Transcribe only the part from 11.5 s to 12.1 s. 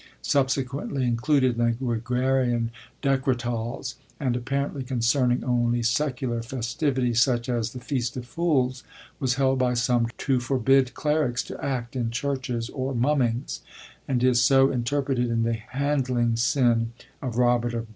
act in